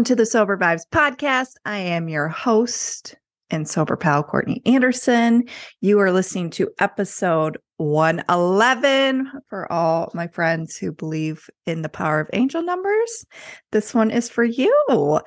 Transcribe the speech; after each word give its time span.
Welcome 0.00 0.16
to 0.16 0.22
the 0.22 0.24
Sober 0.24 0.56
Vibes 0.56 0.88
podcast. 0.90 1.56
I 1.66 1.76
am 1.76 2.08
your 2.08 2.26
host 2.26 3.16
and 3.50 3.68
sober 3.68 3.98
pal, 3.98 4.22
Courtney 4.22 4.62
Anderson. 4.64 5.44
You 5.82 6.00
are 6.00 6.10
listening 6.10 6.48
to 6.52 6.70
episode 6.78 7.58
111 7.80 9.30
for 9.48 9.72
all 9.72 10.10
my 10.12 10.26
friends 10.28 10.76
who 10.76 10.92
believe 10.92 11.48
in 11.64 11.80
the 11.80 11.88
power 11.88 12.20
of 12.20 12.28
angel 12.34 12.62
numbers. 12.62 13.24
This 13.70 13.94
one 13.94 14.10
is 14.10 14.28
for 14.28 14.44
you. 14.44 15.20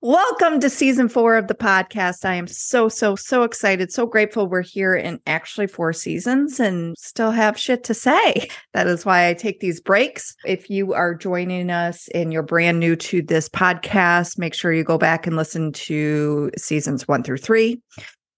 Welcome 0.00 0.58
to 0.60 0.70
season 0.70 1.10
four 1.10 1.36
of 1.36 1.48
the 1.48 1.54
podcast. 1.54 2.24
I 2.24 2.34
am 2.34 2.46
so, 2.46 2.88
so, 2.88 3.14
so 3.14 3.42
excited, 3.42 3.92
so 3.92 4.06
grateful 4.06 4.46
we're 4.46 4.62
here 4.62 4.94
in 4.94 5.20
actually 5.26 5.66
four 5.66 5.92
seasons 5.92 6.58
and 6.58 6.96
still 6.96 7.30
have 7.30 7.58
shit 7.58 7.84
to 7.84 7.94
say. 7.94 8.48
That 8.72 8.86
is 8.86 9.04
why 9.04 9.28
I 9.28 9.34
take 9.34 9.60
these 9.60 9.78
breaks. 9.78 10.34
If 10.46 10.70
you 10.70 10.94
are 10.94 11.14
joining 11.14 11.68
us 11.68 12.08
and 12.14 12.32
you're 12.32 12.42
brand 12.42 12.80
new 12.80 12.96
to 12.96 13.20
this 13.20 13.50
podcast, 13.50 14.38
make 14.38 14.54
sure 14.54 14.72
you 14.72 14.82
go 14.82 14.96
back 14.96 15.26
and 15.26 15.36
listen 15.36 15.72
to 15.72 16.50
seasons 16.56 17.06
one 17.06 17.22
through 17.22 17.36
three. 17.36 17.82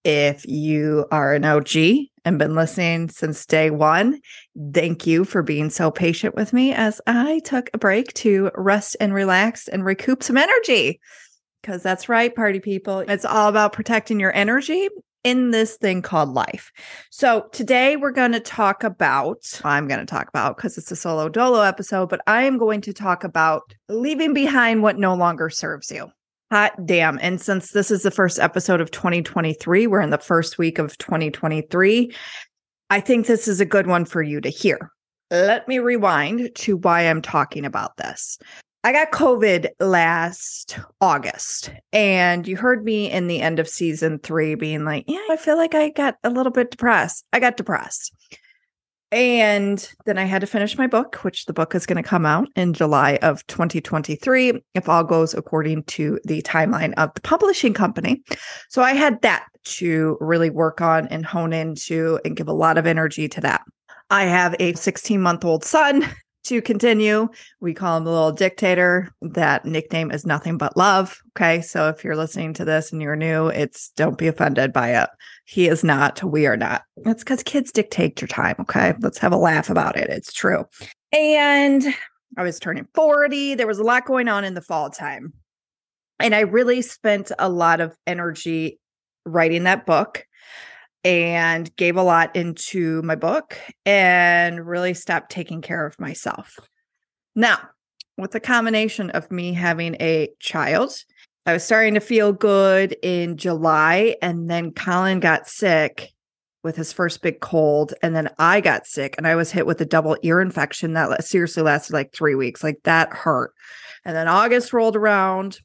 If 0.05 0.45
you 0.45 1.07
are 1.09 1.33
an 1.33 1.43
OG 1.43 1.75
and 2.25 2.37
been 2.37 2.53
listening 2.53 3.09
since 3.09 3.43
day 3.43 3.71
one, 3.71 4.21
thank 4.71 5.07
you 5.07 5.25
for 5.25 5.41
being 5.41 5.71
so 5.71 5.89
patient 5.89 6.35
with 6.35 6.53
me 6.53 6.73
as 6.73 7.01
I 7.07 7.39
took 7.39 7.71
a 7.73 7.79
break 7.79 8.13
to 8.13 8.51
rest 8.53 8.95
and 8.99 9.15
relax 9.15 9.67
and 9.67 9.83
recoup 9.83 10.21
some 10.21 10.37
energy 10.37 10.99
because 11.63 11.81
that's 11.81 12.07
right, 12.07 12.35
party 12.35 12.59
people. 12.59 12.99
It's 12.99 13.25
all 13.25 13.49
about 13.49 13.73
protecting 13.73 14.19
your 14.19 14.31
energy 14.35 14.89
in 15.23 15.49
this 15.49 15.75
thing 15.77 16.03
called 16.03 16.29
life. 16.29 16.71
So 17.09 17.47
today 17.51 17.95
we're 17.95 18.11
going 18.11 18.33
to 18.33 18.39
talk 18.39 18.83
about, 18.83 19.59
I'm 19.63 19.87
going 19.87 20.01
to 20.01 20.05
talk 20.05 20.29
about 20.29 20.55
because 20.55 20.77
it's 20.77 20.91
a 20.91 20.95
solo 20.95 21.29
dolo 21.29 21.61
episode, 21.61 22.09
but 22.09 22.21
I 22.27 22.43
am 22.43 22.59
going 22.59 22.81
to 22.81 22.93
talk 22.93 23.23
about 23.23 23.73
leaving 23.89 24.35
behind 24.35 24.83
what 24.83 24.99
no 24.99 25.15
longer 25.15 25.49
serves 25.49 25.89
you. 25.89 26.11
Hot 26.55 26.85
damn. 26.85 27.19
And 27.21 27.41
since 27.41 27.71
this 27.71 27.91
is 27.91 28.03
the 28.03 28.11
first 28.11 28.39
episode 28.39 28.79
of 28.79 28.89
2023, 28.89 29.87
we're 29.87 29.99
in 29.99 30.09
the 30.09 30.17
first 30.17 30.57
week 30.57 30.79
of 30.79 30.97
2023. 30.99 32.15
I 32.89 33.01
think 33.01 33.27
this 33.27 33.49
is 33.49 33.59
a 33.59 33.65
good 33.65 33.87
one 33.87 34.05
for 34.05 34.21
you 34.21 34.39
to 34.39 34.47
hear. 34.47 34.89
Let 35.31 35.67
me 35.67 35.79
rewind 35.79 36.55
to 36.55 36.77
why 36.77 37.01
I'm 37.01 37.21
talking 37.21 37.65
about 37.65 37.97
this. 37.97 38.39
I 38.85 38.93
got 38.93 39.11
COVID 39.11 39.67
last 39.81 40.79
August, 41.01 41.71
and 41.91 42.47
you 42.47 42.55
heard 42.55 42.85
me 42.85 43.11
in 43.11 43.27
the 43.27 43.41
end 43.41 43.59
of 43.59 43.67
season 43.67 44.19
three 44.19 44.55
being 44.55 44.85
like, 44.85 45.03
Yeah, 45.09 45.25
I 45.29 45.35
feel 45.35 45.57
like 45.57 45.75
I 45.75 45.89
got 45.89 46.15
a 46.23 46.29
little 46.29 46.53
bit 46.53 46.71
depressed. 46.71 47.25
I 47.33 47.41
got 47.41 47.57
depressed. 47.57 48.15
And 49.11 49.87
then 50.05 50.17
I 50.17 50.23
had 50.23 50.41
to 50.41 50.47
finish 50.47 50.77
my 50.77 50.87
book, 50.87 51.23
which 51.23 51.45
the 51.45 51.53
book 51.53 51.75
is 51.75 51.85
going 51.85 52.01
to 52.01 52.07
come 52.07 52.25
out 52.25 52.47
in 52.55 52.73
July 52.73 53.17
of 53.21 53.45
2023, 53.47 54.63
if 54.73 54.89
all 54.89 55.03
goes 55.03 55.33
according 55.33 55.83
to 55.83 56.19
the 56.25 56.41
timeline 56.41 56.93
of 56.97 57.13
the 57.13 57.21
publishing 57.21 57.73
company. 57.73 58.23
So 58.69 58.81
I 58.81 58.93
had 58.93 59.21
that 59.21 59.45
to 59.65 60.17
really 60.19 60.49
work 60.49 60.81
on 60.81 61.07
and 61.07 61.25
hone 61.25 61.53
into 61.53 62.19
and 62.25 62.35
give 62.35 62.47
a 62.47 62.53
lot 62.53 62.77
of 62.77 62.85
energy 62.85 63.27
to 63.29 63.41
that. 63.41 63.61
I 64.09 64.25
have 64.25 64.55
a 64.59 64.73
16 64.73 65.21
month 65.21 65.45
old 65.45 65.63
son 65.63 66.07
to 66.45 66.61
continue. 66.61 67.27
We 67.59 67.73
call 67.73 67.97
him 67.97 68.03
the 68.03 68.11
little 68.11 68.31
dictator. 68.31 69.13
That 69.21 69.65
nickname 69.65 70.11
is 70.11 70.25
nothing 70.25 70.57
but 70.57 70.77
love. 70.77 71.21
Okay. 71.35 71.61
So 71.61 71.89
if 71.89 72.03
you're 72.03 72.15
listening 72.15 72.53
to 72.55 72.65
this 72.65 72.91
and 72.91 73.01
you're 73.01 73.15
new, 73.15 73.47
it's 73.47 73.89
don't 73.95 74.17
be 74.17 74.27
offended 74.27 74.73
by 74.73 75.01
it. 75.01 75.09
He 75.45 75.67
is 75.67 75.83
not. 75.83 76.23
We 76.23 76.47
are 76.47 76.57
not. 76.57 76.83
It's 77.05 77.23
because 77.23 77.43
kids 77.43 77.71
dictate 77.71 78.21
your 78.21 78.27
time. 78.27 78.55
Okay. 78.59 78.93
Let's 78.99 79.17
have 79.19 79.33
a 79.33 79.37
laugh 79.37 79.69
about 79.69 79.97
it. 79.97 80.09
It's 80.09 80.33
true. 80.33 80.65
And 81.11 81.85
I 82.37 82.43
was 82.43 82.59
turning 82.59 82.87
40. 82.93 83.55
There 83.55 83.67
was 83.67 83.79
a 83.79 83.83
lot 83.83 84.05
going 84.05 84.27
on 84.27 84.43
in 84.43 84.53
the 84.53 84.61
fall 84.61 84.89
time. 84.89 85.33
And 86.19 86.33
I 86.33 86.41
really 86.41 86.81
spent 86.81 87.31
a 87.39 87.49
lot 87.49 87.81
of 87.81 87.95
energy 88.07 88.79
writing 89.25 89.63
that 89.63 89.85
book 89.85 90.25
and 91.05 91.73
gave 91.77 91.95
a 91.95 92.03
lot 92.03 92.35
into 92.35 93.01
my 93.03 93.15
book 93.15 93.57
and 93.85 94.67
really 94.67 94.95
stopped 94.95 95.31
taking 95.31 95.61
care 95.61 95.85
of 95.85 95.99
myself. 95.99 96.59
Now, 97.35 97.59
with 98.17 98.31
the 98.31 98.39
combination 98.39 99.11
of 99.11 99.31
me 99.31 99.53
having 99.53 99.95
a 100.01 100.29
child, 100.39 100.93
I 101.45 101.53
was 101.53 101.63
starting 101.63 101.93
to 101.93 101.99
feel 101.99 102.33
good 102.33 102.95
in 103.03 103.37
July, 103.37 104.15
and 104.21 104.49
then 104.49 104.71
Colin 104.71 105.19
got 105.19 105.47
sick 105.47 106.11
with 106.63 106.75
his 106.75 106.91
first 106.91 107.21
big 107.21 107.39
cold, 107.39 107.93
and 108.01 108.15
then 108.15 108.29
I 108.39 108.61
got 108.61 108.87
sick, 108.87 109.13
and 109.17 109.27
I 109.27 109.35
was 109.35 109.51
hit 109.51 109.67
with 109.67 109.79
a 109.81 109.85
double 109.85 110.17
ear 110.23 110.41
infection 110.41 110.93
that 110.93 111.23
seriously 111.23 111.61
lasted 111.61 111.93
like 111.93 112.13
three 112.13 112.33
weeks. 112.33 112.63
Like 112.63 112.79
that 112.83 113.13
hurt. 113.13 113.53
And 114.03 114.15
then 114.15 114.27
August 114.27 114.73
rolled 114.73 114.95
around, 114.95 115.59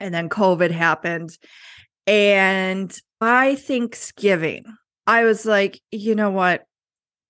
and 0.00 0.14
then 0.14 0.30
COVID 0.30 0.70
happened. 0.70 1.36
And 2.06 2.96
by 3.20 3.54
Thanksgiving, 3.54 4.64
I 5.06 5.24
was 5.24 5.46
like, 5.46 5.80
you 5.90 6.14
know 6.14 6.30
what? 6.30 6.64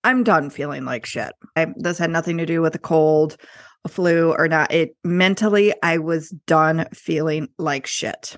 I'm 0.05 0.25
done 0.25 0.51
feeling 0.51 0.85
like 0.85 1.05
shit. 1.05 1.33
I, 1.57 1.67
this 1.77 1.99
had 1.99 2.11
nothing 2.11 2.39
to 2.39 2.47
do 2.47 2.63
with 2.63 2.75
a 2.75 2.79
cold, 2.79 3.37
a 3.85 3.89
flu, 3.89 4.33
or 4.33 4.47
not. 4.47 4.73
It 4.73 4.97
mentally, 5.05 5.75
I 5.83 5.99
was 5.99 6.31
done 6.47 6.87
feeling 6.93 7.49
like 7.59 7.87
shit. 7.87 8.37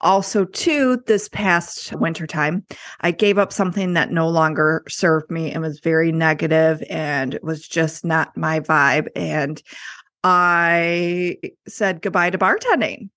Also, 0.00 0.44
too, 0.44 1.02
this 1.06 1.28
past 1.28 1.92
wintertime, 1.94 2.64
I 3.00 3.10
gave 3.10 3.38
up 3.38 3.52
something 3.52 3.94
that 3.94 4.12
no 4.12 4.28
longer 4.28 4.84
served 4.88 5.30
me 5.30 5.50
and 5.50 5.62
was 5.62 5.80
very 5.80 6.12
negative 6.12 6.82
and 6.90 7.38
was 7.42 7.66
just 7.66 8.04
not 8.04 8.36
my 8.36 8.60
vibe. 8.60 9.08
And 9.16 9.60
I 10.22 11.38
said 11.66 12.02
goodbye 12.02 12.30
to 12.30 12.38
bartending 12.38 13.08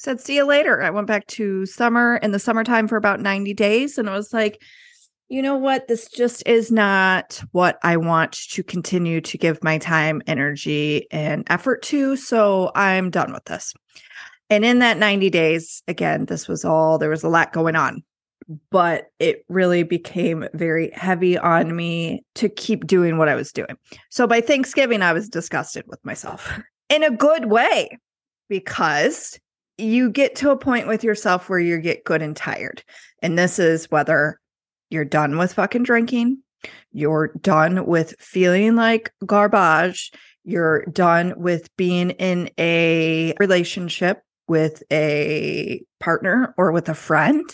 said, 0.00 0.18
see 0.18 0.36
you 0.36 0.44
later. 0.44 0.82
I 0.82 0.88
went 0.88 1.06
back 1.06 1.26
to 1.26 1.66
summer 1.66 2.16
in 2.16 2.30
the 2.30 2.38
summertime 2.38 2.88
for 2.88 2.96
about 2.96 3.20
90 3.20 3.52
days. 3.52 3.98
And 3.98 4.08
I 4.08 4.16
was 4.16 4.32
like, 4.32 4.62
you 5.28 5.42
know 5.42 5.56
what? 5.56 5.88
This 5.88 6.08
just 6.08 6.42
is 6.46 6.72
not 6.72 7.42
what 7.52 7.78
I 7.82 7.98
want 7.98 8.32
to 8.32 8.62
continue 8.62 9.20
to 9.20 9.36
give 9.36 9.62
my 9.62 9.76
time, 9.76 10.22
energy, 10.26 11.06
and 11.10 11.44
effort 11.50 11.82
to. 11.82 12.16
So 12.16 12.72
I'm 12.74 13.10
done 13.10 13.30
with 13.34 13.44
this. 13.44 13.74
And 14.48 14.64
in 14.64 14.78
that 14.78 14.96
90 14.96 15.28
days, 15.28 15.82
again, 15.86 16.24
this 16.24 16.48
was 16.48 16.64
all, 16.64 16.96
there 16.96 17.10
was 17.10 17.22
a 17.22 17.28
lot 17.28 17.52
going 17.52 17.76
on, 17.76 18.02
but 18.70 19.08
it 19.18 19.44
really 19.50 19.82
became 19.82 20.48
very 20.54 20.90
heavy 20.94 21.36
on 21.36 21.76
me 21.76 22.24
to 22.36 22.48
keep 22.48 22.86
doing 22.86 23.18
what 23.18 23.28
I 23.28 23.34
was 23.34 23.52
doing. 23.52 23.76
So 24.08 24.26
by 24.26 24.40
Thanksgiving, 24.40 25.02
I 25.02 25.12
was 25.12 25.28
disgusted 25.28 25.84
with 25.88 26.02
myself 26.06 26.58
in 26.88 27.04
a 27.04 27.14
good 27.14 27.50
way 27.50 27.98
because 28.48 29.38
you 29.80 30.10
get 30.10 30.34
to 30.36 30.50
a 30.50 30.56
point 30.56 30.86
with 30.86 31.02
yourself 31.02 31.48
where 31.48 31.58
you 31.58 31.78
get 31.78 32.04
good 32.04 32.22
and 32.22 32.36
tired. 32.36 32.82
And 33.22 33.38
this 33.38 33.58
is 33.58 33.90
whether 33.90 34.38
you're 34.90 35.04
done 35.04 35.38
with 35.38 35.54
fucking 35.54 35.84
drinking, 35.84 36.42
you're 36.92 37.28
done 37.40 37.86
with 37.86 38.14
feeling 38.18 38.76
like 38.76 39.12
garbage, 39.24 40.12
you're 40.44 40.84
done 40.86 41.34
with 41.36 41.74
being 41.76 42.10
in 42.10 42.50
a 42.58 43.34
relationship 43.38 44.22
with 44.48 44.82
a 44.90 45.82
partner 46.00 46.54
or 46.56 46.72
with 46.72 46.88
a 46.88 46.94
friend 46.94 47.44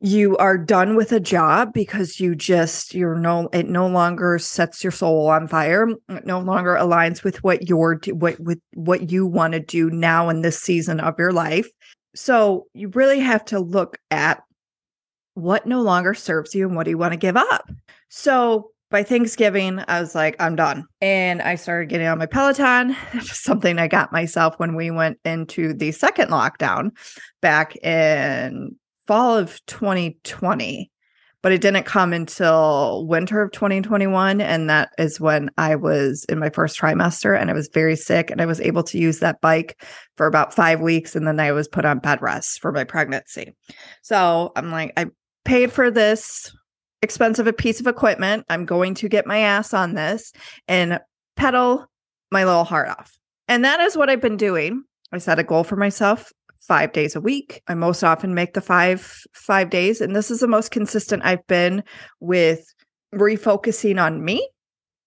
you 0.00 0.36
are 0.36 0.56
done 0.56 0.94
with 0.94 1.10
a 1.10 1.18
job 1.18 1.72
because 1.72 2.20
you 2.20 2.34
just 2.34 2.94
you're 2.94 3.16
no 3.16 3.48
it 3.52 3.68
no 3.68 3.86
longer 3.86 4.38
sets 4.38 4.84
your 4.84 4.92
soul 4.92 5.26
on 5.26 5.48
fire 5.48 5.88
it 6.08 6.24
no 6.24 6.38
longer 6.38 6.76
aligns 6.76 7.24
with 7.24 7.42
what 7.42 7.68
you're 7.68 8.00
what 8.12 8.38
with 8.38 8.60
what 8.74 9.10
you 9.10 9.26
want 9.26 9.54
to 9.54 9.60
do 9.60 9.90
now 9.90 10.28
in 10.28 10.42
this 10.42 10.58
season 10.58 11.00
of 11.00 11.18
your 11.18 11.32
life 11.32 11.68
so 12.14 12.66
you 12.74 12.88
really 12.90 13.18
have 13.18 13.44
to 13.44 13.58
look 13.58 13.98
at 14.10 14.42
what 15.34 15.66
no 15.66 15.82
longer 15.82 16.14
serves 16.14 16.54
you 16.54 16.66
and 16.66 16.76
what 16.76 16.84
do 16.84 16.90
you 16.90 16.98
want 16.98 17.12
to 17.12 17.18
give 17.18 17.36
up 17.36 17.68
so 18.08 18.70
by 18.90 19.02
Thanksgiving, 19.02 19.84
I 19.86 20.00
was 20.00 20.14
like, 20.14 20.34
I'm 20.40 20.56
done. 20.56 20.86
And 21.02 21.42
I 21.42 21.56
started 21.56 21.90
getting 21.90 22.06
on 22.06 22.16
my 22.16 22.24
Peloton, 22.24 22.96
something 23.20 23.78
I 23.78 23.86
got 23.86 24.12
myself 24.12 24.54
when 24.58 24.74
we 24.74 24.90
went 24.90 25.18
into 25.26 25.74
the 25.74 25.92
second 25.92 26.30
lockdown 26.30 26.92
back 27.42 27.76
in 27.84 28.74
fall 29.08 29.36
of 29.36 29.64
2020, 29.66 30.90
but 31.42 31.50
it 31.50 31.62
didn't 31.62 31.86
come 31.86 32.12
until 32.12 33.06
winter 33.08 33.40
of 33.40 33.50
2021. 33.52 34.40
And 34.40 34.68
that 34.68 34.90
is 34.98 35.18
when 35.18 35.50
I 35.56 35.76
was 35.76 36.24
in 36.28 36.38
my 36.38 36.50
first 36.50 36.78
trimester 36.78 37.36
and 37.36 37.50
I 37.50 37.54
was 37.54 37.70
very 37.72 37.96
sick. 37.96 38.30
And 38.30 38.40
I 38.40 38.46
was 38.46 38.60
able 38.60 38.82
to 38.84 38.98
use 38.98 39.18
that 39.20 39.40
bike 39.40 39.82
for 40.16 40.26
about 40.26 40.54
five 40.54 40.80
weeks. 40.80 41.16
And 41.16 41.26
then 41.26 41.40
I 41.40 41.52
was 41.52 41.66
put 41.66 41.86
on 41.86 41.98
bed 41.98 42.20
rest 42.20 42.60
for 42.60 42.70
my 42.70 42.84
pregnancy. 42.84 43.56
So 44.02 44.52
I'm 44.54 44.70
like, 44.70 44.92
I 44.96 45.06
paid 45.44 45.72
for 45.72 45.90
this 45.90 46.54
expensive 47.00 47.56
piece 47.56 47.80
of 47.80 47.86
equipment. 47.86 48.44
I'm 48.50 48.66
going 48.66 48.94
to 48.96 49.08
get 49.08 49.26
my 49.26 49.38
ass 49.38 49.72
on 49.72 49.94
this 49.94 50.32
and 50.68 51.00
pedal 51.36 51.86
my 52.30 52.44
little 52.44 52.64
heart 52.64 52.90
off. 52.90 53.18
And 53.46 53.64
that 53.64 53.80
is 53.80 53.96
what 53.96 54.10
I've 54.10 54.20
been 54.20 54.36
doing. 54.36 54.84
I 55.12 55.18
set 55.18 55.38
a 55.38 55.44
goal 55.44 55.64
for 55.64 55.76
myself 55.76 56.30
five 56.68 56.92
days 56.92 57.16
a 57.16 57.20
week. 57.20 57.62
I 57.66 57.74
most 57.74 58.04
often 58.04 58.34
make 58.34 58.52
the 58.54 58.60
five 58.60 59.24
five 59.32 59.70
days, 59.70 60.00
and 60.00 60.14
this 60.14 60.30
is 60.30 60.40
the 60.40 60.46
most 60.46 60.70
consistent 60.70 61.24
I've 61.24 61.46
been 61.46 61.82
with 62.20 62.62
refocusing 63.14 64.00
on 64.00 64.24
me 64.24 64.48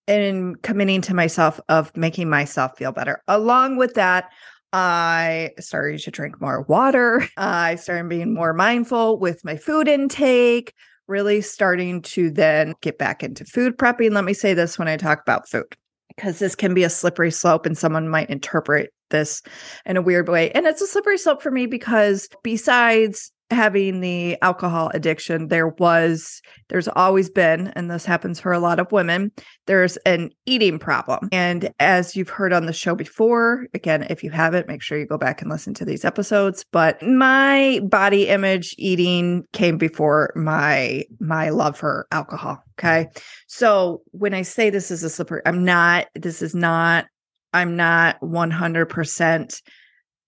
and 0.08 0.62
committing 0.64 1.02
to 1.02 1.14
myself 1.14 1.60
of 1.70 1.96
making 1.96 2.30
myself 2.30 2.78
feel 2.78 2.92
better. 2.92 3.22
Along 3.28 3.78
with 3.78 3.94
that, 3.94 4.32
I 4.74 5.52
started 5.60 6.02
to 6.02 6.12
drink 6.12 6.42
more 6.42 6.64
water. 6.64 7.28
I 7.38 7.76
started 7.76 8.10
being 8.10 8.34
more 8.34 8.54
mindful 8.54 9.20
with 9.20 9.46
my 9.46 9.56
food 9.56 9.88
intake, 9.88 10.74
really 11.08 11.42
starting 11.42 12.02
to 12.02 12.32
then 12.32 12.74
get 12.82 12.98
back 12.98 13.24
into 13.24 13.46
food 13.46 13.78
prepping. 13.78 14.12
Let 14.12 14.24
me 14.24 14.34
say 14.34 14.54
this 14.54 14.80
when 14.80 14.88
I 14.88 14.98
talk 14.98 15.22
about 15.22 15.48
food, 15.48 15.76
because 16.16 16.40
this 16.40 16.56
can 16.56 16.74
be 16.74 16.84
a 16.84 16.90
slippery 16.90 17.32
slope 17.32 17.68
and 17.68 17.78
someone 17.78 18.10
might 18.10 18.30
interpret 18.30 18.92
this 19.12 19.42
in 19.86 19.98
a 19.98 20.02
weird 20.02 20.28
way. 20.28 20.52
And 20.52 20.66
it's 20.66 20.82
a 20.82 20.88
slippery 20.88 21.18
slope 21.18 21.42
for 21.42 21.52
me 21.52 21.68
because 21.68 22.28
besides 22.44 23.32
having 23.52 24.00
the 24.00 24.42
alcohol 24.42 24.90
addiction, 24.94 25.50
there 25.50 25.68
was, 25.68 26.42
there's 26.70 26.88
always 26.88 27.30
been, 27.30 27.68
and 27.76 27.92
this 27.92 28.06
happens 28.06 28.40
for 28.40 28.54
a 28.54 28.60
lot 28.60 28.80
of 28.80 28.92
women, 28.94 29.30
there's 29.68 29.98
an 29.98 30.32
eating 30.46 30.80
problem. 30.80 31.28
And 31.34 31.70
as 31.80 32.16
you've 32.16 32.30
heard 32.30 32.54
on 32.54 32.66
the 32.66 32.74
show 32.74 32.96
before, 32.96 33.68
again, 33.74 34.04
if 34.10 34.24
you 34.24 34.32
haven't, 34.32 34.70
make 34.70 34.82
sure 34.82 34.98
you 34.98 35.06
go 35.06 35.18
back 35.18 35.42
and 35.42 35.52
listen 35.52 35.74
to 35.76 35.86
these 35.86 36.06
episodes. 36.06 36.66
But 36.72 37.04
my 37.04 37.82
body 37.84 38.30
image 38.30 38.74
eating 38.78 39.44
came 39.52 39.78
before 39.78 40.32
my 40.36 41.04
my 41.20 41.50
love 41.50 41.78
for 41.78 42.08
alcohol. 42.12 42.64
Okay. 42.80 43.10
So 43.48 44.02
when 44.12 44.34
I 44.34 44.42
say 44.44 44.70
this 44.70 44.92
is 44.92 45.04
a 45.04 45.10
slippery, 45.10 45.42
I'm 45.46 45.64
not, 45.66 46.08
this 46.16 46.42
is 46.42 46.56
not, 46.56 47.06
I'm 47.54 47.76
not 47.76 48.20
100% 48.22 49.62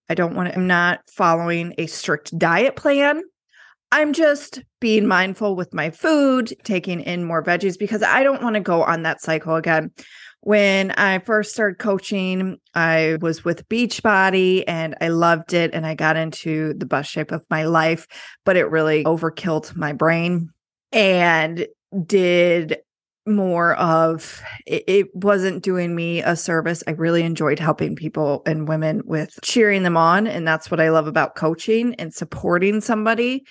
I 0.09 0.15
don't 0.15 0.35
want 0.35 0.49
to, 0.49 0.55
I'm 0.55 0.67
not 0.67 0.99
following 1.09 1.73
a 1.77 1.87
strict 1.87 2.37
diet 2.37 2.75
plan. 2.75 3.23
I'm 3.91 4.13
just 4.13 4.61
being 4.81 5.07
mindful 5.07 5.55
with 5.55 5.73
my 5.73 5.91
food, 5.91 6.53
taking 6.63 6.99
in 7.01 7.23
more 7.23 7.43
veggies 7.43 7.77
because 7.77 8.01
I 8.01 8.23
don't 8.23 8.41
want 8.41 8.55
to 8.55 8.59
go 8.59 8.83
on 8.83 9.03
that 9.03 9.21
cycle 9.21 9.55
again. 9.55 9.91
When 10.41 10.91
I 10.91 11.19
first 11.19 11.53
started 11.53 11.79
coaching, 11.79 12.57
I 12.73 13.17
was 13.21 13.45
with 13.45 13.67
Beachbody 13.69 14.63
and 14.67 14.95
I 14.99 15.07
loved 15.07 15.53
it 15.53 15.73
and 15.73 15.85
I 15.85 15.95
got 15.95 16.17
into 16.17 16.73
the 16.73 16.85
best 16.85 17.09
shape 17.09 17.31
of 17.31 17.45
my 17.49 17.63
life, 17.63 18.07
but 18.43 18.57
it 18.57 18.69
really 18.69 19.03
overkilled 19.05 19.75
my 19.75 19.93
brain 19.93 20.49
and 20.91 21.65
did 22.05 22.79
more 23.25 23.75
of 23.75 24.41
it, 24.65 24.83
it, 24.87 25.15
wasn't 25.15 25.63
doing 25.63 25.95
me 25.95 26.21
a 26.21 26.35
service. 26.35 26.83
I 26.87 26.91
really 26.91 27.23
enjoyed 27.23 27.59
helping 27.59 27.95
people 27.95 28.41
and 28.45 28.67
women 28.67 29.01
with 29.05 29.39
cheering 29.41 29.83
them 29.83 29.97
on. 29.97 30.27
And 30.27 30.47
that's 30.47 30.69
what 30.69 30.79
I 30.79 30.89
love 30.89 31.07
about 31.07 31.35
coaching 31.35 31.95
and 31.95 32.13
supporting 32.13 32.81
somebody. 32.81 33.45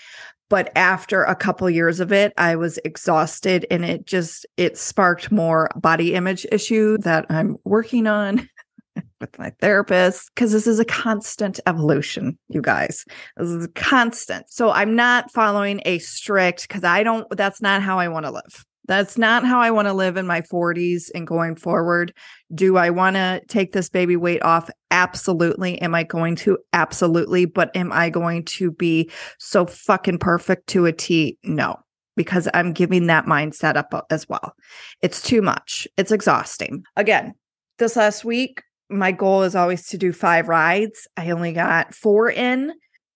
But 0.51 0.71
after 0.77 1.25
a 1.25 1.35
couple 1.35 1.71
years 1.71 2.01
of 2.01 2.13
it, 2.13 2.35
I 2.37 2.57
was 2.57 2.79
exhausted 2.85 3.67
and 3.71 3.85
it 3.87 4.07
just 4.07 4.45
it 4.59 4.77
sparked 4.77 5.33
more 5.33 5.71
body 5.77 6.15
image 6.15 6.47
issue 6.53 6.99
that 6.99 7.25
I'm 7.31 7.57
working 7.65 8.07
on 8.07 8.47
with 9.21 9.39
my 9.39 9.51
therapist 9.61 10.31
because 10.35 10.53
this 10.53 10.67
is 10.67 10.79
a 10.79 10.85
constant 10.85 11.59
evolution, 11.67 12.39
you 12.49 12.61
guys. 12.61 13.07
This 13.39 13.49
is 13.49 13.69
constant. 13.75 14.51
So 14.51 14.71
I'm 14.71 14.95
not 14.95 15.33
following 15.33 15.81
a 15.87 15.99
strict 16.01 16.69
because 16.69 16.85
I 16.85 17.03
don't 17.03 17.27
that's 17.35 17.63
not 17.63 17.81
how 17.81 17.99
I 17.99 18.09
want 18.09 18.27
to 18.27 18.33
live. 18.33 18.67
That's 18.89 19.17
not 19.17 19.45
how 19.45 19.61
I 19.61 19.71
want 19.71 19.87
to 19.87 19.93
live 19.93 20.17
in 20.17 20.27
my 20.27 20.41
40s 20.41 21.11
and 21.15 21.27
going 21.27 21.57
forward. 21.57 22.13
Do 22.55 22.77
I 22.77 22.91
want 22.91 23.17
to 23.17 23.41
take 23.49 23.73
this 23.73 23.89
baby 23.89 24.17
weight 24.17 24.43
off? 24.43 24.69
Absolutely. 24.91 25.81
Am 25.81 25.95
I 25.95 26.03
going 26.03 26.37
to? 26.37 26.59
Absolutely. 26.73 27.45
But 27.45 27.75
am 27.77 27.93
I 27.93 28.11
going 28.11 28.45
to 28.47 28.73
be 28.73 29.11
so 29.39 29.67
fucking 29.67 30.19
perfect 30.19 30.67
to 30.69 30.87
a 30.87 30.93
T? 30.93 31.39
No, 31.45 31.77
because 32.17 32.49
I'm 32.55 32.73
giving 32.73 33.07
that 33.07 33.27
mindset 33.27 33.77
up 33.77 33.95
uh, 33.95 34.03
as 34.11 34.29
well. 34.29 34.55
It's 35.01 35.23
too 35.23 35.43
much. 35.43 35.87
It's 35.97 36.13
exhausting. 36.13 36.83
Again, 36.97 37.35
this 37.79 37.97
last 37.97 38.25
week, 38.25 38.63
my 38.91 39.13
goal 39.13 39.43
is 39.43 39.55
always 39.55 39.87
to 39.89 39.99
do 39.99 40.13
five 40.13 40.49
rides. 40.49 41.07
I 41.17 41.31
only 41.31 41.53
got 41.53 41.95
four 41.95 42.31
in 42.31 42.73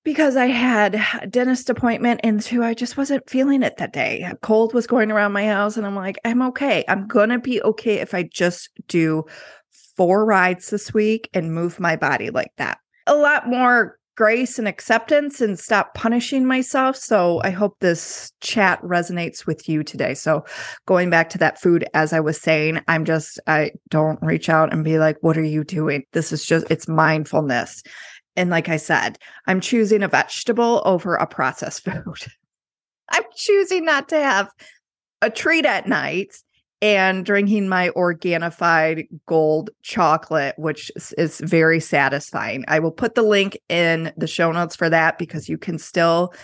because 0.06 0.37
I 0.37 0.47
had 0.47 1.03
a 1.20 1.26
dentist 1.26 1.69
appointment 1.69 2.20
and 2.23 2.41
two, 2.41 2.62
I 2.62 2.75
just 2.75 2.97
wasn't 2.97 3.29
feeling 3.29 3.64
it 3.64 3.79
that 3.79 3.93
day. 3.93 4.23
A 4.23 4.37
cold 4.37 4.73
was 4.73 4.87
going 4.87 5.11
around 5.11 5.32
my 5.32 5.47
house 5.47 5.76
and 5.76 5.85
I'm 5.85 5.97
like, 5.97 6.17
I'm 6.25 6.43
okay. 6.43 6.85
I'm 6.87 7.08
to 7.08 7.41
be 7.41 7.61
okay 7.62 7.97
if 7.97 8.14
I 8.14 8.23
just 8.23 8.70
do 8.87 9.25
four 9.97 10.25
rides 10.25 10.70
this 10.70 10.94
week 10.94 11.29
and 11.35 11.53
move 11.53 11.81
my 11.81 11.97
body 11.97 12.31
like 12.31 12.53
that. 12.56 12.79
A 13.08 13.17
lot 13.17 13.49
more 13.49 13.99
grace 14.17 14.61
and 14.61 14.69
acceptance 14.69 15.41
and 15.41 15.58
stop 15.58 15.94
punishing 15.94 16.47
myself. 16.47 16.97
So 16.97 17.41
I 17.43 17.50
hope 17.50 17.76
this 17.81 18.31
chat 18.41 18.81
resonates 18.82 19.44
with 19.44 19.69
you 19.69 19.82
today. 19.82 20.14
So 20.14 20.44
going 20.87 21.11
back 21.11 21.31
to 21.31 21.38
that 21.38 21.61
food, 21.61 21.85
as 21.94 22.12
I 22.12 22.20
was 22.20 22.41
saying, 22.41 22.81
I'm 22.87 23.05
just, 23.05 23.41
I 23.49 23.73
don't 23.91 24.23
reach 24.23 24.49
out 24.49 24.73
and 24.73 24.85
be 24.85 25.00
like, 25.00 25.17
what 25.20 25.37
are 25.37 25.43
you 25.43 25.64
doing? 25.64 26.05
This 26.12 26.31
is 26.31 26.47
just, 26.47 26.70
it's 26.70 26.87
mindfulness. 26.87 27.82
And 28.36 28.50
like 28.50 28.68
I 28.68 28.76
said, 28.76 29.18
I'm 29.46 29.60
choosing 29.60 30.02
a 30.02 30.08
vegetable 30.08 30.82
over 30.84 31.14
a 31.16 31.26
processed 31.26 31.84
food. 31.84 32.26
I'm 33.10 33.24
choosing 33.34 33.84
not 33.84 34.08
to 34.10 34.16
have 34.16 34.50
a 35.22 35.30
treat 35.30 35.64
at 35.64 35.88
night 35.88 36.36
and 36.82 37.24
drinking 37.24 37.68
my 37.68 37.88
Organifi 37.90 39.08
gold 39.26 39.70
chocolate, 39.82 40.54
which 40.58 40.90
is 41.16 41.40
very 41.40 41.80
satisfying. 41.80 42.64
I 42.68 42.80
will 42.80 42.92
put 42.92 43.14
the 43.14 43.22
link 43.22 43.58
in 43.68 44.12
the 44.16 44.26
show 44.26 44.52
notes 44.52 44.76
for 44.76 44.90
that 44.90 45.18
because 45.18 45.48
you 45.48 45.56
can 45.56 45.78
still 45.78 46.34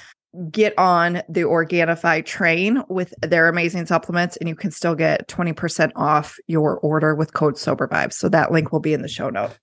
get 0.50 0.72
on 0.78 1.22
the 1.28 1.42
Organifi 1.42 2.24
train 2.24 2.82
with 2.88 3.12
their 3.20 3.48
amazing 3.48 3.84
supplements 3.84 4.38
and 4.38 4.48
you 4.48 4.54
can 4.54 4.70
still 4.70 4.94
get 4.94 5.28
20% 5.28 5.92
off 5.94 6.38
your 6.46 6.78
order 6.78 7.14
with 7.14 7.34
code 7.34 7.58
sober 7.58 7.86
vibes. 7.86 8.14
So 8.14 8.30
that 8.30 8.50
link 8.50 8.72
will 8.72 8.80
be 8.80 8.94
in 8.94 9.02
the 9.02 9.08
show 9.08 9.28
note. 9.28 9.58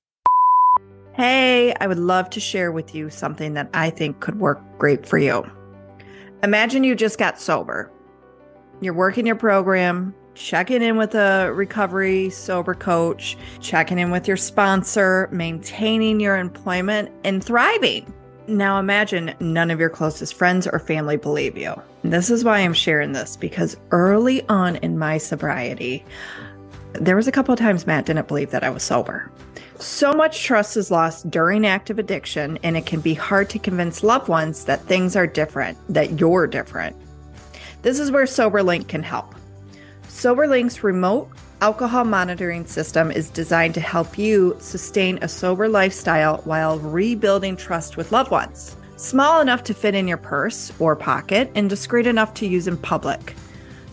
Hey, 1.19 1.73
I 1.81 1.87
would 1.87 1.99
love 1.99 2.29
to 2.29 2.39
share 2.39 2.71
with 2.71 2.95
you 2.95 3.09
something 3.09 3.53
that 3.55 3.69
I 3.73 3.89
think 3.89 4.21
could 4.21 4.39
work 4.39 4.61
great 4.77 5.05
for 5.05 5.17
you. 5.17 5.45
Imagine 6.43 6.85
you 6.85 6.95
just 6.95 7.19
got 7.19 7.41
sober. 7.41 7.91
You're 8.79 8.93
working 8.93 9.25
your 9.25 9.35
program, 9.35 10.15
checking 10.33 10.81
in 10.81 10.95
with 10.95 11.15
a 11.15 11.51
recovery 11.53 12.29
sober 12.29 12.73
coach, 12.73 13.35
checking 13.59 13.99
in 13.99 14.11
with 14.11 14.29
your 14.29 14.37
sponsor, 14.37 15.27
maintaining 15.29 16.21
your 16.21 16.37
employment, 16.37 17.11
and 17.25 17.43
thriving. 17.43 18.13
Now 18.47 18.79
imagine 18.79 19.35
none 19.41 19.71
of 19.71 19.79
your 19.81 19.89
closest 19.89 20.35
friends 20.35 20.67
or 20.67 20.79
family 20.79 21.17
believe 21.17 21.57
you. 21.57 21.75
This 22.01 22.29
is 22.29 22.45
why 22.45 22.59
I'm 22.59 22.73
sharing 22.73 23.11
this 23.11 23.35
because 23.35 23.75
early 23.91 24.47
on 24.47 24.77
in 24.77 24.97
my 24.97 25.17
sobriety, 25.17 26.05
there 26.93 27.17
was 27.17 27.27
a 27.27 27.31
couple 27.33 27.51
of 27.51 27.59
times 27.59 27.85
Matt 27.85 28.05
didn't 28.05 28.29
believe 28.29 28.51
that 28.51 28.63
I 28.63 28.69
was 28.69 28.83
sober. 28.83 29.29
So 29.81 30.11
much 30.11 30.43
trust 30.43 30.75
is 30.75 30.91
lost 30.91 31.31
during 31.31 31.65
active 31.65 31.99
addiction, 31.99 32.59
and 32.63 32.75
it 32.75 32.85
can 32.85 32.99
be 32.99 33.13
hard 33.13 33.49
to 33.51 33.59
convince 33.59 34.03
loved 34.03 34.27
ones 34.27 34.65
that 34.65 34.81
things 34.81 35.15
are 35.15 35.25
different, 35.25 35.77
that 35.87 36.19
you're 36.19 36.47
different. 36.47 36.97
This 37.81 37.97
is 37.97 38.11
where 38.11 38.25
SoberLink 38.25 38.89
can 38.89 39.01
help. 39.01 39.35
SoberLink's 40.09 40.83
remote 40.83 41.29
alcohol 41.61 42.03
monitoring 42.03 42.65
system 42.65 43.09
is 43.09 43.29
designed 43.29 43.73
to 43.73 43.79
help 43.79 44.17
you 44.17 44.57
sustain 44.59 45.17
a 45.21 45.29
sober 45.29 45.69
lifestyle 45.69 46.41
while 46.43 46.79
rebuilding 46.79 47.55
trust 47.55 47.95
with 47.95 48.11
loved 48.11 48.31
ones. 48.31 48.75
Small 48.97 49.39
enough 49.39 49.63
to 49.63 49.73
fit 49.73 49.95
in 49.95 50.09
your 50.09 50.17
purse 50.17 50.73
or 50.79 50.93
pocket 50.93 51.49
and 51.55 51.69
discreet 51.69 52.05
enough 52.05 52.33
to 52.33 52.45
use 52.45 52.67
in 52.67 52.75
public. 52.77 53.33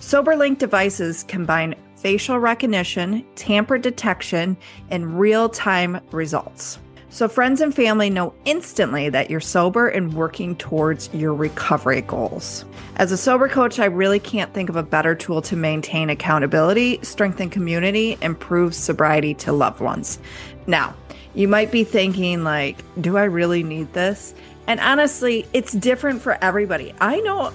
SoberLink 0.01 0.59
devices 0.59 1.23
combine 1.23 1.77
facial 2.07 2.39
recognition, 2.39 3.27
tamper 3.35 3.77
detection, 3.77 4.57
and 4.91 5.19
real 5.19 5.49
time 5.49 6.01
results. 6.13 6.79
So, 7.09 7.27
friends 7.27 7.61
and 7.61 7.75
family 7.75 8.11
know 8.11 8.33
instantly 8.45 9.09
that 9.09 9.29
you're 9.29 9.41
sober 9.41 9.89
and 9.89 10.15
working 10.15 10.55
towards 10.55 11.13
your 11.13 11.35
recovery 11.35 12.03
goals. 12.03 12.65
As 12.95 13.11
a 13.11 13.17
sober 13.17 13.49
coach, 13.49 13.81
I 13.81 13.87
really 13.87 14.21
can't 14.21 14.55
think 14.55 14.69
of 14.69 14.77
a 14.77 14.85
better 14.85 15.17
tool 15.17 15.43
to 15.43 15.57
maintain 15.57 16.09
accountability, 16.09 17.01
strengthen 17.03 17.51
community, 17.51 18.17
and 18.23 18.39
prove 18.39 18.73
sobriety 18.73 19.35
to 19.35 19.53
loved 19.53 19.81
ones. 19.81 20.21
Now, 20.69 20.95
you 21.35 21.49
might 21.49 21.73
be 21.73 21.83
thinking, 21.83 22.45
like, 22.45 22.85
do 23.01 23.17
I 23.17 23.25
really 23.25 23.65
need 23.65 23.93
this? 23.95 24.33
And 24.69 24.79
honestly, 24.79 25.45
it's 25.53 25.73
different 25.73 26.23
for 26.23 26.39
everybody. 26.41 26.95
I 27.01 27.19
know 27.23 27.53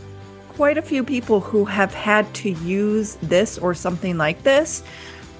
quite 0.53 0.77
a 0.77 0.81
few 0.81 1.03
people 1.03 1.39
who 1.39 1.63
have 1.65 1.93
had 1.93 2.31
to 2.33 2.49
use 2.49 3.15
this 3.21 3.57
or 3.57 3.73
something 3.73 4.17
like 4.17 4.43
this 4.43 4.83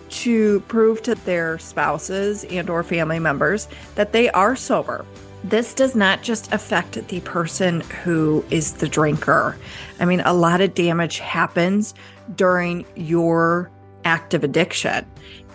to 0.10 0.60
prove 0.62 1.02
to 1.04 1.16
their 1.16 1.60
spouses 1.60 2.44
and 2.46 2.70
or 2.70 2.84
family 2.84 3.20
members 3.20 3.68
that 3.96 4.14
they 4.14 4.30
are 4.32 4.56
sober. 4.56 5.06
This 5.44 5.74
does 5.74 5.96
not 5.96 6.22
just 6.22 6.52
affect 6.54 7.08
the 7.08 7.20
person 7.22 7.82
who 8.04 8.46
is 8.50 8.74
the 8.74 8.88
drinker. 8.88 9.58
I 10.00 10.06
mean, 10.06 10.22
a 10.22 10.34
lot 10.34 10.62
of 10.62 10.76
damage 10.76 11.20
happens 11.20 11.94
during 12.36 12.86
your 12.96 13.72
active 14.06 14.44
addiction 14.44 15.06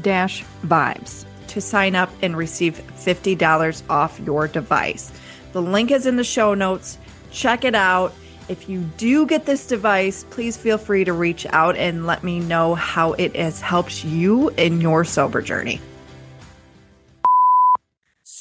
dash 0.02 0.44
vibes 0.66 1.26
to 1.48 1.62
sign 1.62 1.96
up 1.96 2.12
and 2.22 2.38
receive 2.38 2.80
$50 2.98 3.84
off 3.90 4.20
your 4.20 4.48
device. 4.48 5.12
The 5.54 5.62
link 5.62 5.90
is 5.92 6.06
in 6.06 6.16
the 6.16 6.24
show 6.24 6.54
notes. 6.54 7.00
Check 7.32 7.66
it 7.66 7.76
out. 7.76 8.14
If 8.50 8.70
you 8.70 8.82
do 8.98 9.26
get 9.26 9.46
this 9.46 9.68
device, 9.68 10.26
please 10.30 10.58
feel 10.58 10.78
free 10.78 11.06
to 11.06 11.14
reach 11.14 11.46
out 11.48 11.78
and 11.78 12.06
let 12.06 12.24
me 12.24 12.40
know 12.40 12.76
how 12.76 13.14
it 13.14 13.36
has 13.36 13.62
helped 13.62 14.04
you 14.04 14.50
in 14.50 14.82
your 14.82 15.06
sober 15.06 15.42
journey. 15.42 15.80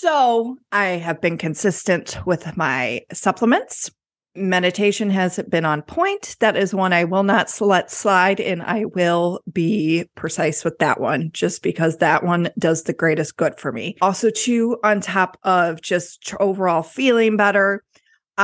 So, 0.03 0.57
I 0.73 0.87
have 0.87 1.21
been 1.21 1.39
consistent 1.39 2.19
with 2.27 2.57
my 2.57 3.03
supplements 3.13 3.89
meditation 4.35 5.11
has 5.11 5.39
been 5.49 5.65
on 5.65 5.83
point. 5.83 6.37
That 6.41 6.57
is 6.57 6.75
one 6.75 6.93
I 6.93 7.05
will 7.05 7.23
not 7.23 7.53
let 7.61 7.91
slide, 7.91 8.41
and 8.41 8.63
I 8.63 8.87
will 8.87 9.41
be 9.53 10.07
precise 10.15 10.65
with 10.65 10.79
that 10.79 11.01
one 11.01 11.31
just 11.33 11.63
because 11.63 11.99
that 11.99 12.25
one 12.25 12.51
does 12.59 12.85
the 12.85 12.93
greatest 12.93 13.37
good 13.37 13.59
for 13.59 13.73
me. 13.73 13.97
Also, 14.01 14.31
too, 14.31 14.79
on 14.83 15.01
top 15.01 15.37
of 15.43 15.83
just 15.83 16.35
overall 16.41 16.83
feeling 16.83 17.37
better, 17.37 17.85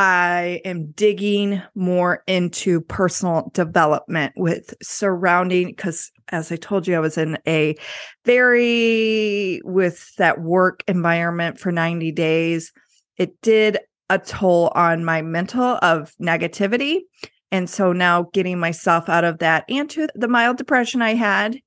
I 0.01 0.61
am 0.65 0.93
digging 0.93 1.61
more 1.75 2.23
into 2.29 2.83
personal 2.83 3.51
development 3.53 4.33
with 4.37 4.73
surrounding 4.81 5.67
because 5.67 6.13
as 6.29 6.53
I 6.53 6.57
told 6.57 6.87
you, 6.87 6.95
I 6.95 7.01
was 7.01 7.19
in 7.19 7.37
a 7.49 7.75
very 8.25 9.61
with 9.65 10.09
that 10.19 10.41
work 10.41 10.85
environment 10.87 11.59
for 11.59 11.73
90 11.73 12.13
days. 12.13 12.71
It 13.17 13.41
did 13.43 13.79
a 14.09 14.21
toll 14.21 14.71
on 14.77 15.05
my 15.05 15.21
mental 15.21 15.81
of 15.83 16.15
negativity. 16.23 17.01
And 17.51 17.69
so 17.69 17.93
now 17.93 18.29
getting 18.33 18.61
myself 18.61 19.09
out 19.09 19.25
of 19.25 19.41
that 19.41 19.65
and 19.69 19.91
to 19.91 20.07
the 20.15 20.29
mild 20.29 20.59
depression 20.59 21.03
I 21.03 21.15
had 21.15 21.59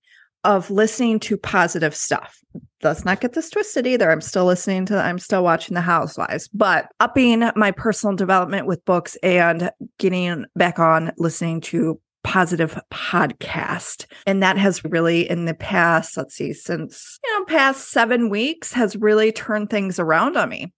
of 0.46 0.72
listening 0.72 1.20
to 1.20 1.36
positive 1.36 1.94
stuff. 1.94 2.40
Let's 2.84 3.06
not 3.06 3.22
get 3.22 3.34
this 3.34 3.50
twisted 3.50 3.86
either. 3.86 4.12
I'm 4.12 4.22
still 4.22 4.46
listening 4.46 4.86
to, 4.88 4.98
I'm 4.98 5.20
still 5.20 5.44
watching 5.44 5.76
The 5.76 5.82
Housewives, 5.82 6.48
but 6.54 6.88
upping 7.00 7.50
my 7.56 7.72
personal 7.72 8.16
development 8.16 8.66
with 8.66 8.84
books 8.86 9.16
and 9.24 9.72
getting 10.00 10.46
back 10.56 10.80
on 10.80 11.12
listening 11.18 11.62
to 11.62 12.00
positive 12.24 12.80
podcast. 12.92 14.06
And 14.28 14.44
that 14.44 14.58
has 14.58 14.84
really, 14.84 15.30
in 15.30 15.46
the 15.46 15.54
past, 15.54 16.18
let's 16.18 16.36
see, 16.36 16.54
since, 16.54 17.20
you 17.24 17.40
know, 17.40 17.46
past 17.46 17.90
seven 17.90 18.30
weeks 18.30 18.74
has 18.74 18.96
really 18.96 19.32
turned 19.32 19.70
things 19.70 20.00
around 20.00 20.38
on 20.38 20.50
me 20.50 20.74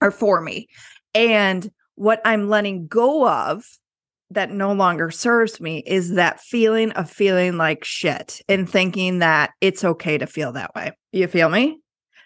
or 0.00 0.10
for 0.10 0.40
me. 0.40 0.68
And 1.14 1.70
what 1.96 2.22
I'm 2.24 2.48
letting 2.48 2.86
go 2.86 3.28
of 3.28 3.64
that 4.30 4.50
no 4.50 4.72
longer 4.72 5.10
serves 5.10 5.60
me 5.60 5.82
is 5.86 6.14
that 6.14 6.40
feeling 6.40 6.92
of 6.92 7.10
feeling 7.10 7.56
like 7.56 7.84
shit 7.84 8.40
and 8.48 8.68
thinking 8.68 9.18
that 9.18 9.50
it's 9.60 9.84
okay 9.84 10.18
to 10.18 10.26
feel 10.26 10.52
that 10.52 10.74
way. 10.74 10.92
You 11.12 11.26
feel 11.26 11.48
me? 11.48 11.80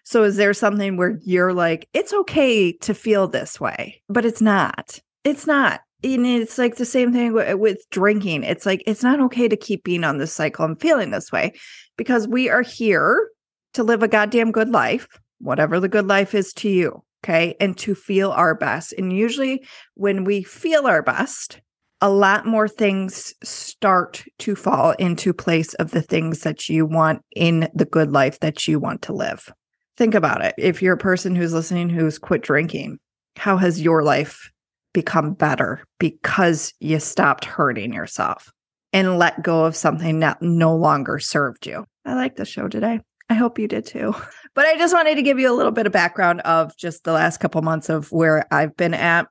So, 0.04 0.22
is 0.22 0.36
there 0.36 0.52
something 0.52 0.96
where 0.96 1.18
you're 1.22 1.54
like, 1.54 1.88
it's 1.94 2.12
okay 2.12 2.72
to 2.72 2.94
feel 2.94 3.26
this 3.26 3.58
way, 3.58 4.02
but 4.08 4.26
it's 4.26 4.42
not? 4.42 5.00
It's 5.24 5.46
not. 5.46 5.80
And 6.02 6.26
it's 6.26 6.58
like 6.58 6.76
the 6.76 6.84
same 6.84 7.14
thing 7.14 7.32
with, 7.32 7.58
with 7.58 7.78
drinking. 7.90 8.44
It's 8.44 8.66
like, 8.66 8.82
it's 8.86 9.02
not 9.02 9.20
okay 9.20 9.48
to 9.48 9.56
keep 9.56 9.84
being 9.84 10.04
on 10.04 10.18
this 10.18 10.34
cycle 10.34 10.66
and 10.66 10.78
feeling 10.78 11.10
this 11.10 11.32
way 11.32 11.54
because 11.96 12.28
we 12.28 12.50
are 12.50 12.60
here 12.60 13.30
to 13.72 13.82
live 13.82 14.02
a 14.02 14.08
goddamn 14.08 14.52
good 14.52 14.68
life, 14.68 15.08
whatever 15.38 15.80
the 15.80 15.88
good 15.88 16.06
life 16.06 16.34
is 16.34 16.52
to 16.54 16.68
you. 16.68 17.02
Okay. 17.24 17.56
And 17.58 17.74
to 17.78 17.94
feel 17.94 18.32
our 18.32 18.54
best. 18.54 18.92
And 18.98 19.10
usually 19.10 19.64
when 19.94 20.24
we 20.24 20.42
feel 20.42 20.86
our 20.86 21.02
best, 21.02 21.62
a 22.04 22.10
lot 22.10 22.44
more 22.44 22.68
things 22.68 23.32
start 23.42 24.22
to 24.38 24.54
fall 24.54 24.90
into 24.98 25.32
place 25.32 25.72
of 25.74 25.92
the 25.92 26.02
things 26.02 26.40
that 26.40 26.68
you 26.68 26.84
want 26.84 27.22
in 27.34 27.66
the 27.74 27.86
good 27.86 28.12
life 28.12 28.40
that 28.40 28.68
you 28.68 28.78
want 28.78 29.00
to 29.00 29.14
live. 29.14 29.50
Think 29.96 30.14
about 30.14 30.44
it. 30.44 30.54
If 30.58 30.82
you're 30.82 30.92
a 30.92 30.98
person 30.98 31.34
who's 31.34 31.54
listening 31.54 31.88
who's 31.88 32.18
quit 32.18 32.42
drinking, 32.42 32.98
how 33.36 33.56
has 33.56 33.80
your 33.80 34.02
life 34.02 34.50
become 34.92 35.32
better 35.32 35.82
because 35.98 36.74
you 36.78 37.00
stopped 37.00 37.46
hurting 37.46 37.94
yourself 37.94 38.52
and 38.92 39.18
let 39.18 39.42
go 39.42 39.64
of 39.64 39.74
something 39.74 40.20
that 40.20 40.42
no 40.42 40.76
longer 40.76 41.18
served 41.18 41.66
you? 41.66 41.86
I 42.04 42.16
like 42.16 42.36
the 42.36 42.44
show 42.44 42.68
today. 42.68 43.00
I 43.30 43.34
hope 43.34 43.58
you 43.58 43.66
did 43.66 43.86
too. 43.86 44.14
But 44.54 44.66
I 44.66 44.78
just 44.78 44.94
wanted 44.94 45.16
to 45.16 45.22
give 45.22 45.40
you 45.40 45.50
a 45.50 45.56
little 45.56 45.72
bit 45.72 45.84
of 45.84 45.92
background 45.92 46.40
of 46.42 46.76
just 46.76 47.02
the 47.02 47.12
last 47.12 47.38
couple 47.38 47.60
months 47.62 47.88
of 47.88 48.12
where 48.12 48.46
I've 48.52 48.76
been 48.76 48.94
at. 48.94 49.26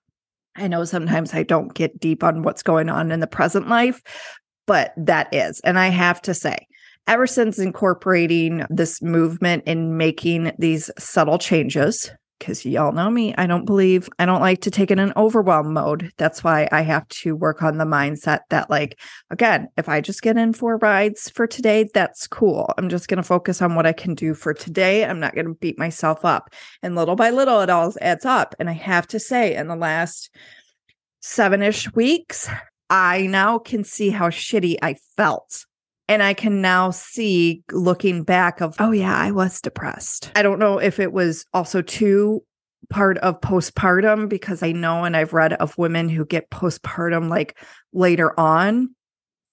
I 0.55 0.67
know 0.67 0.83
sometimes 0.83 1.33
I 1.33 1.43
don't 1.43 1.73
get 1.73 1.99
deep 1.99 2.23
on 2.23 2.43
what's 2.43 2.63
going 2.63 2.89
on 2.89 3.11
in 3.11 3.19
the 3.19 3.27
present 3.27 3.67
life, 3.67 4.01
but 4.67 4.93
that 4.97 5.33
is. 5.33 5.59
And 5.61 5.79
I 5.79 5.87
have 5.87 6.21
to 6.23 6.33
say, 6.33 6.57
ever 7.07 7.27
since 7.27 7.59
incorporating 7.59 8.65
this 8.69 9.01
movement 9.01 9.63
and 9.65 9.97
making 9.97 10.51
these 10.59 10.89
subtle 10.97 11.37
changes, 11.37 12.11
because 12.43 12.65
y'all 12.65 12.91
know 12.91 13.09
me, 13.09 13.33
I 13.37 13.47
don't 13.47 13.63
believe, 13.63 14.09
I 14.19 14.25
don't 14.25 14.41
like 14.41 14.59
to 14.61 14.71
take 14.71 14.91
it 14.91 14.99
in 14.99 15.13
overwhelm 15.15 15.71
mode. 15.71 16.11
That's 16.17 16.43
why 16.43 16.67
I 16.73 16.81
have 16.81 17.07
to 17.07 17.37
work 17.37 17.63
on 17.63 17.77
the 17.77 17.85
mindset 17.85 18.39
that, 18.49 18.69
like, 18.69 18.99
again, 19.29 19.69
if 19.77 19.87
I 19.87 20.01
just 20.01 20.21
get 20.21 20.35
in 20.35 20.51
four 20.51 20.75
rides 20.75 21.29
for 21.29 21.47
today, 21.47 21.89
that's 21.93 22.27
cool. 22.27 22.73
I'm 22.77 22.89
just 22.89 23.07
going 23.07 23.17
to 23.17 23.23
focus 23.23 23.61
on 23.61 23.75
what 23.75 23.85
I 23.85 23.93
can 23.93 24.13
do 24.13 24.33
for 24.33 24.53
today. 24.53 25.05
I'm 25.05 25.21
not 25.21 25.35
going 25.35 25.45
to 25.45 25.53
beat 25.53 25.79
myself 25.79 26.25
up. 26.25 26.53
And 26.81 26.95
little 26.95 27.15
by 27.15 27.29
little, 27.29 27.61
it 27.61 27.69
all 27.69 27.93
adds 28.01 28.25
up. 28.25 28.55
And 28.59 28.69
I 28.69 28.73
have 28.73 29.07
to 29.07 29.21
say, 29.21 29.55
in 29.55 29.69
the 29.69 29.77
last 29.77 30.29
seven 31.21 31.61
ish 31.61 31.93
weeks, 31.93 32.49
I 32.89 33.21
now 33.27 33.57
can 33.57 33.85
see 33.85 34.09
how 34.09 34.27
shitty 34.27 34.75
I 34.81 34.97
felt 35.15 35.65
and 36.07 36.21
I 36.21 36.33
can 36.33 36.61
now 36.61 36.91
see 36.91 37.63
looking 37.71 38.23
back 38.23 38.61
of, 38.61 38.75
oh 38.79 38.91
yeah, 38.91 39.15
I 39.15 39.31
was 39.31 39.61
depressed. 39.61 40.31
I 40.35 40.41
don't 40.41 40.59
know 40.59 40.77
if 40.77 40.99
it 40.99 41.13
was 41.13 41.45
also 41.53 41.81
too 41.81 42.43
part 42.89 43.17
of 43.19 43.39
postpartum 43.41 44.27
because 44.27 44.61
I 44.61 44.71
know 44.71 45.05
and 45.05 45.15
I've 45.15 45.33
read 45.33 45.53
of 45.53 45.77
women 45.77 46.09
who 46.09 46.25
get 46.25 46.49
postpartum 46.49 47.29
like 47.29 47.57
later 47.93 48.37
on 48.39 48.93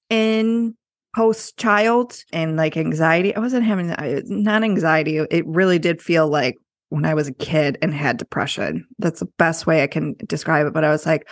in 0.08 0.76
post 1.14 1.56
child 1.56 2.16
and 2.32 2.56
like 2.56 2.76
anxiety. 2.76 3.34
I 3.34 3.40
wasn't 3.40 3.64
having 3.64 3.94
not 4.26 4.64
anxiety. 4.64 5.18
It 5.18 5.46
really 5.46 5.78
did 5.78 6.02
feel 6.02 6.28
like 6.28 6.56
when 6.88 7.04
I 7.04 7.14
was 7.14 7.28
a 7.28 7.32
kid 7.32 7.78
and 7.80 7.94
had 7.94 8.16
depression. 8.16 8.84
That's 8.98 9.20
the 9.20 9.26
best 9.38 9.66
way 9.66 9.82
I 9.82 9.86
can 9.86 10.16
describe 10.26 10.66
it. 10.66 10.72
But 10.72 10.84
I 10.84 10.90
was 10.90 11.06
like, 11.06 11.28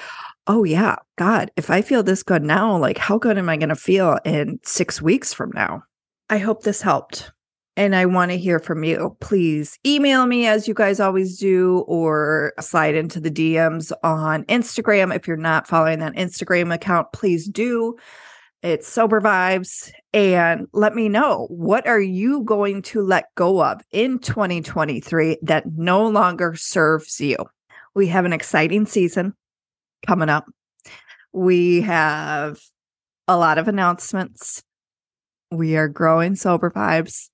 oh 0.48 0.64
yeah, 0.64 0.96
God, 1.16 1.50
if 1.56 1.70
I 1.70 1.82
feel 1.82 2.02
this 2.02 2.22
good 2.22 2.42
now, 2.42 2.76
like 2.76 2.98
how 2.98 3.18
good 3.18 3.38
am 3.38 3.50
I 3.50 3.58
going 3.58 3.68
to 3.68 3.76
feel 3.76 4.18
in 4.24 4.58
six 4.64 5.00
weeks 5.00 5.32
from 5.32 5.52
now? 5.54 5.82
I 6.30 6.38
hope 6.38 6.62
this 6.62 6.82
helped. 6.82 7.30
And 7.76 7.94
I 7.94 8.06
want 8.06 8.32
to 8.32 8.38
hear 8.38 8.58
from 8.58 8.82
you. 8.82 9.16
Please 9.20 9.78
email 9.86 10.26
me 10.26 10.48
as 10.48 10.66
you 10.66 10.74
guys 10.74 10.98
always 10.98 11.38
do, 11.38 11.84
or 11.86 12.52
slide 12.58 12.96
into 12.96 13.20
the 13.20 13.30
DMs 13.30 13.92
on 14.02 14.42
Instagram. 14.46 15.14
If 15.14 15.28
you're 15.28 15.36
not 15.36 15.68
following 15.68 16.00
that 16.00 16.14
Instagram 16.14 16.74
account, 16.74 17.12
please 17.12 17.46
do. 17.46 17.96
It's 18.64 18.88
Sober 18.88 19.20
Vibes. 19.20 19.92
And 20.12 20.66
let 20.72 20.96
me 20.96 21.08
know 21.08 21.46
what 21.50 21.86
are 21.86 22.00
you 22.00 22.42
going 22.42 22.82
to 22.82 23.00
let 23.00 23.32
go 23.36 23.62
of 23.64 23.80
in 23.92 24.18
2023 24.18 25.38
that 25.42 25.64
no 25.76 26.08
longer 26.08 26.56
serves 26.56 27.20
you? 27.20 27.36
We 27.94 28.08
have 28.08 28.24
an 28.24 28.32
exciting 28.32 28.86
season 28.86 29.34
coming 30.06 30.28
up. 30.28 30.46
We 31.32 31.82
have 31.82 32.58
a 33.26 33.36
lot 33.36 33.58
of 33.58 33.68
announcements. 33.68 34.62
We 35.50 35.76
are 35.76 35.88
growing 35.88 36.34
sober 36.34 36.70
vibes. 36.70 37.28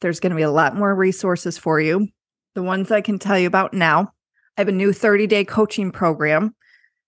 There's 0.00 0.20
going 0.20 0.30
to 0.30 0.36
be 0.36 0.42
a 0.42 0.50
lot 0.50 0.76
more 0.76 0.94
resources 0.94 1.58
for 1.58 1.80
you. 1.80 2.08
The 2.54 2.62
ones 2.62 2.90
I 2.90 3.00
can 3.00 3.18
tell 3.18 3.38
you 3.38 3.46
about 3.46 3.72
now. 3.72 4.12
I 4.56 4.60
have 4.60 4.68
a 4.68 4.72
new 4.72 4.92
30 4.92 5.26
day 5.26 5.44
coaching 5.44 5.92
program 5.92 6.54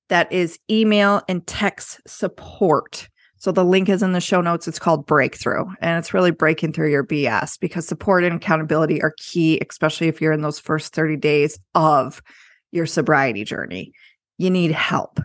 that 0.09 0.31
is 0.33 0.59
email 0.71 1.23
and 1.29 1.47
text 1.47 2.01
support. 2.07 3.09
So 3.39 3.53
the 3.53 3.65
link 3.65 3.89
is 3.89 4.03
in 4.03 4.13
the 4.13 4.21
show 4.21 4.41
notes. 4.41 4.69
It's 4.69 4.79
called 4.79 5.07
Breakthrough, 5.07 5.65
and 5.81 5.99
it's 5.99 6.13
really 6.13 6.31
breaking 6.31 6.75
through 6.75 6.91
your 6.91 7.07
BS 7.07 7.59
because 7.59 7.87
support 7.89 8.23
and 8.23 8.37
accountability 8.37 9.03
are 9.03 9.15
key, 9.17 9.59
especially 9.69 10.09
if 10.09 10.21
you're 10.21 10.33
in 10.33 10.43
those 10.43 10.59
first 10.59 10.95
30 10.95 11.17
days 11.17 11.59
of 11.75 12.23
your 12.71 12.87
sobriety 12.87 13.45
journey 13.45 13.93
you 14.41 14.51
need 14.51 14.73
help. 14.73 15.21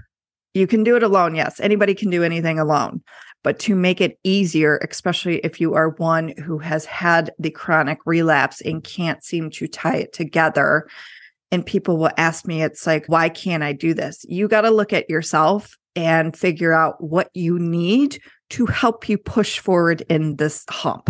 You 0.53 0.67
can 0.67 0.83
do 0.83 0.95
it 0.95 1.03
alone. 1.03 1.35
Yes, 1.35 1.59
anybody 1.59 1.95
can 1.95 2.09
do 2.09 2.23
anything 2.23 2.59
alone. 2.59 3.01
But 3.43 3.59
to 3.59 3.75
make 3.75 4.01
it 4.01 4.17
easier, 4.23 4.77
especially 4.89 5.37
if 5.37 5.61
you 5.61 5.75
are 5.75 5.89
one 5.89 6.29
who 6.29 6.57
has 6.57 6.83
had 6.85 7.31
the 7.37 7.51
chronic 7.51 7.99
relapse 8.05 8.59
and 8.61 8.83
can't 8.83 9.23
seem 9.23 9.51
to 9.51 9.67
tie 9.67 9.97
it 9.97 10.13
together, 10.13 10.87
and 11.51 11.65
people 11.65 11.97
will 11.97 12.09
ask 12.17 12.45
me, 12.47 12.63
it's 12.63 12.85
like, 12.85 13.05
why 13.07 13.29
can't 13.29 13.63
I 13.63 13.71
do 13.71 13.93
this? 13.93 14.25
You 14.27 14.47
got 14.47 14.61
to 14.61 14.71
look 14.71 14.93
at 14.93 15.09
yourself 15.09 15.77
and 15.95 16.35
figure 16.35 16.73
out 16.73 17.01
what 17.01 17.29
you 17.33 17.57
need 17.57 18.19
to 18.51 18.65
help 18.65 19.09
you 19.09 19.17
push 19.17 19.59
forward 19.59 20.01
in 20.09 20.35
this 20.35 20.63
hump. 20.69 21.09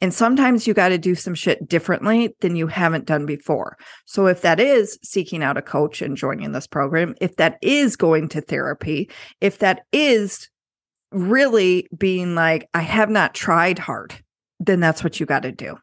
And 0.00 0.12
sometimes 0.12 0.66
you 0.66 0.74
got 0.74 0.88
to 0.88 0.98
do 0.98 1.14
some 1.14 1.34
shit 1.34 1.68
differently 1.68 2.34
than 2.40 2.56
you 2.56 2.66
haven't 2.66 3.06
done 3.06 3.24
before. 3.24 3.76
So 4.04 4.26
if 4.26 4.42
that 4.42 4.58
is 4.58 4.98
seeking 5.02 5.42
out 5.42 5.56
a 5.56 5.62
coach 5.62 6.02
and 6.02 6.16
joining 6.16 6.52
this 6.52 6.66
program, 6.66 7.14
if 7.20 7.36
that 7.36 7.58
is 7.62 7.96
going 7.96 8.28
to 8.30 8.40
therapy, 8.40 9.10
if 9.40 9.58
that 9.60 9.82
is 9.92 10.48
really 11.12 11.86
being 11.96 12.34
like, 12.34 12.68
I 12.74 12.80
have 12.80 13.10
not 13.10 13.34
tried 13.34 13.78
hard, 13.78 14.14
then 14.58 14.80
that's 14.80 15.04
what 15.04 15.20
you 15.20 15.26
got 15.26 15.42
to 15.42 15.52
do 15.52 15.78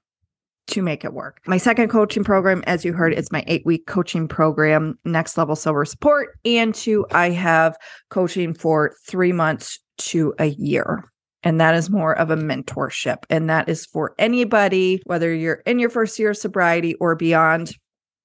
to 0.68 0.82
make 0.82 1.04
it 1.04 1.14
work. 1.14 1.40
My 1.48 1.58
second 1.58 1.90
coaching 1.90 2.24
program, 2.24 2.64
as 2.68 2.86
you 2.86 2.94
heard, 2.94 3.14
is 3.14 3.32
my 3.32 3.44
eight 3.48 3.66
week 3.66 3.88
coaching 3.88 4.28
program, 4.28 4.98
Next 5.04 5.38
Level 5.38 5.56
Sober 5.56 5.86
Support. 5.86 6.38
And 6.46 6.74
two, 6.74 7.06
I 7.12 7.30
have 7.32 7.76
coaching 8.10 8.54
for 8.54 8.94
three 9.08 9.32
months 9.32 9.80
to 10.00 10.34
a 10.40 10.48
year. 10.48 11.12
And 11.44 11.62
that 11.62 11.76
is 11.76 11.90
more 11.90 12.18
of 12.18 12.32
a 12.32 12.36
mentorship. 12.36 13.24
And 13.30 13.50
that 13.50 13.70
is 13.70 13.86
for 13.86 14.14
anybody, 14.20 15.02
whether 15.06 15.34
you're 15.34 15.62
in 15.66 15.80
your 15.80 15.90
first 15.90 16.20
year 16.20 16.32
of 16.32 16.38
sobriety 16.38 16.96
or 16.96 17.16
beyond, 17.16 17.76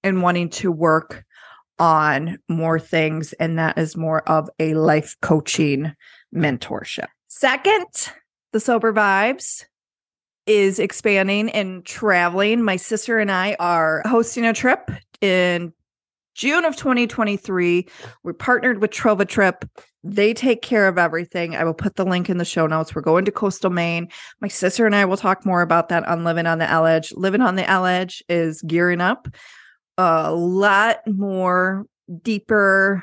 and 0.03 0.23
wanting 0.23 0.51
to 0.51 0.71
work 0.71 1.25
on 1.79 2.39
more 2.49 2.79
things. 2.79 3.33
And 3.35 3.59
that 3.59 3.79
is 3.79 3.97
more 3.97 4.29
of 4.29 4.51
a 4.59 4.75
life 4.75 5.17
coaching 5.23 5.93
mentorship. 6.35 7.07
Second, 7.29 7.87
the 8.53 8.61
Sober 8.61 8.93
Vibes 8.93 9.65
is 10.47 10.79
expanding 10.79 11.51
and 11.51 11.85
traveling. 11.85 12.63
My 12.63 12.77
sister 12.77 13.19
and 13.19 13.31
I 13.31 13.57
are 13.59 14.03
hosting 14.05 14.45
a 14.45 14.53
trip 14.53 14.91
in 15.21 15.73
June 16.35 16.65
of 16.65 16.77
2023. 16.77 17.89
We're 18.23 18.33
partnered 18.33 18.81
with 18.81 18.91
Trova 18.91 19.27
Trip. 19.27 19.65
They 20.05 20.35
take 20.35 20.61
care 20.61 20.87
of 20.87 20.99
everything. 20.99 21.57
I 21.57 21.65
will 21.65 21.75
put 21.75 21.97
the 21.97 22.05
link 22.05 22.29
in 22.29 22.37
the 22.37 22.45
show 22.45 22.67
notes. 22.67 22.95
We're 22.95 23.03
going 23.03 23.25
to 23.25 23.33
coastal 23.33 23.71
Maine. 23.71 24.09
My 24.41 24.49
sister 24.49 24.85
and 24.85 24.95
I 24.95 25.07
will 25.07 25.17
talk 25.17 25.47
more 25.47 25.63
about 25.63 25.89
that 25.89 26.07
on 26.07 26.25
Living 26.25 26.47
on 26.47 26.59
the 26.59 26.71
L 26.71 26.87
Edge. 26.87 27.13
Living 27.13 27.41
on 27.41 27.57
the 27.57 27.69
L 27.69 27.87
Edge 27.87 28.23
is 28.29 28.61
gearing 28.63 29.01
up 29.01 29.29
a 29.97 30.33
lot 30.33 30.99
more 31.07 31.87
deeper 32.23 33.03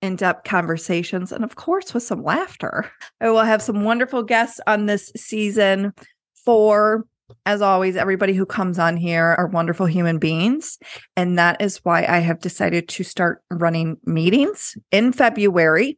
in 0.00 0.16
depth 0.16 0.44
conversations, 0.44 1.30
and 1.30 1.44
of 1.44 1.56
course, 1.56 1.92
with 1.92 2.02
some 2.02 2.22
laughter. 2.22 2.90
I 3.20 3.28
will 3.28 3.42
have 3.42 3.60
some 3.60 3.84
wonderful 3.84 4.22
guests 4.22 4.58
on 4.66 4.86
this 4.86 5.12
season 5.14 5.92
for 6.44 7.04
as 7.46 7.62
always, 7.62 7.94
everybody 7.94 8.32
who 8.32 8.44
comes 8.44 8.76
on 8.76 8.96
here 8.96 9.36
are 9.38 9.46
wonderful 9.46 9.86
human 9.86 10.18
beings. 10.18 10.78
And 11.16 11.38
that 11.38 11.60
is 11.60 11.78
why 11.84 12.04
I 12.04 12.18
have 12.18 12.40
decided 12.40 12.88
to 12.88 13.04
start 13.04 13.40
running 13.50 13.98
meetings 14.04 14.76
in 14.90 15.12
February. 15.12 15.96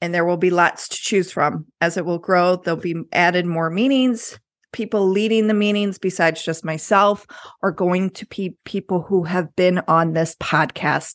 And 0.00 0.14
there 0.14 0.24
will 0.24 0.36
be 0.36 0.50
lots 0.50 0.88
to 0.88 0.96
choose 0.96 1.32
from. 1.32 1.66
As 1.80 1.96
it 1.96 2.04
will 2.04 2.18
grow, 2.18 2.56
there'll 2.56 2.80
be 2.80 2.96
added 3.12 3.46
more 3.46 3.70
meetings. 3.70 4.38
People 4.72 5.08
leading 5.08 5.46
the 5.46 5.54
meetings, 5.54 5.98
besides 5.98 6.44
just 6.44 6.64
myself, 6.64 7.26
are 7.62 7.72
going 7.72 8.10
to 8.10 8.26
be 8.26 8.56
people 8.64 9.02
who 9.02 9.24
have 9.24 9.54
been 9.56 9.80
on 9.88 10.12
this 10.12 10.34
podcast. 10.36 11.14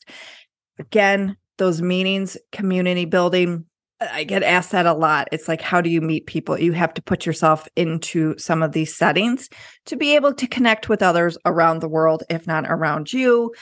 Again, 0.79 1.37
those 1.57 1.81
meetings, 1.81 2.37
community 2.51 3.05
building, 3.05 3.65
I 4.01 4.23
get 4.23 4.41
asked 4.41 4.71
that 4.71 4.87
a 4.87 4.93
lot. 4.93 5.27
It's 5.31 5.47
like, 5.47 5.61
how 5.61 5.79
do 5.79 5.89
you 5.89 6.01
meet 6.01 6.25
people? 6.25 6.59
You 6.59 6.71
have 6.71 6.93
to 6.95 7.03
put 7.03 7.25
yourself 7.25 7.67
into 7.75 8.35
some 8.39 8.63
of 8.63 8.71
these 8.71 8.95
settings 8.95 9.47
to 9.85 9.95
be 9.95 10.15
able 10.15 10.33
to 10.33 10.47
connect 10.47 10.89
with 10.89 11.03
others 11.03 11.37
around 11.45 11.79
the 11.79 11.87
world, 11.87 12.23
if 12.29 12.47
not 12.47 12.65
around 12.67 13.13
you. 13.13 13.53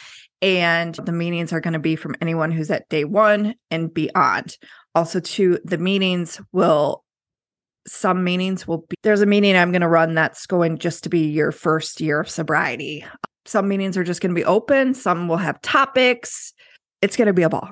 And 0.42 0.96
the 0.96 1.12
meetings 1.12 1.52
are 1.52 1.60
going 1.60 1.74
to 1.74 1.80
be 1.80 1.98
from 1.98 2.16
anyone 2.22 2.52
who's 2.52 2.72
at 2.72 2.88
day 2.88 3.04
one 3.04 3.56
and 3.70 3.94
beyond. 3.94 4.58
Also, 5.00 5.22
to 5.22 5.58
the 5.64 5.78
meetings 5.78 6.42
will 6.52 7.06
some 7.88 8.22
meetings 8.22 8.68
will 8.68 8.80
be 8.80 8.98
there's 9.02 9.22
a 9.22 9.26
meeting 9.26 9.56
I'm 9.56 9.72
going 9.72 9.82
to 9.82 9.88
run 9.88 10.14
that's 10.14 10.46
going 10.46 10.78
just 10.78 11.04
to 11.04 11.10
be 11.10 11.22
your 11.22 11.54
first 11.54 12.02
year 12.02 12.20
of 12.20 12.30
sobriety. 12.30 13.06
Some 13.46 13.70
meetings 13.70 13.96
are 13.96 14.04
just 14.04 14.20
going 14.20 14.36
to 14.36 14.40
be 14.40 14.44
open, 14.44 14.94
some 14.94 15.30
will 15.30 15.38
have 15.38 15.62
topics. 15.62 16.52
It's 17.02 17.16
going 17.16 17.28
to 17.28 17.34
be 17.34 17.44
a 17.44 17.50
ball 17.50 17.70